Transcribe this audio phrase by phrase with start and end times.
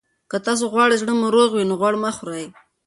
[0.29, 2.45] که تاسي غواړئ زړه مو روغ وي، نو غوړ مه خورئ.